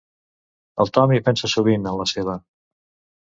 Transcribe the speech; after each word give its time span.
El 0.85 0.89
Tom 0.97 1.11
hi 1.17 1.19
pensa 1.27 1.49
sovint, 1.55 1.85
en 1.91 1.99
la 1.99 2.09
seva. 2.13 2.39